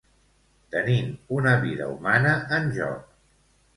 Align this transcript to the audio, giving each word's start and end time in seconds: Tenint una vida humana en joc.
Tenint 0.75 1.11
una 1.39 1.53
vida 1.67 1.91
humana 1.97 2.33
en 2.61 2.67
joc. 2.79 3.05